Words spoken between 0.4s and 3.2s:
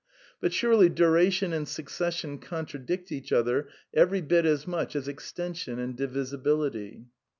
surely duration and succession contradict— t